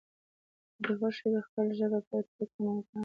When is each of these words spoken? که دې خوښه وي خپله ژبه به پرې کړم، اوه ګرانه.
که 0.75 0.79
دې 0.85 0.93
خوښه 0.99 1.27
وي 1.31 1.41
خپله 1.47 1.71
ژبه 1.79 1.99
به 2.01 2.07
پرې 2.25 2.45
کړم، 2.51 2.65
اوه 2.69 2.83
ګرانه. 2.87 2.99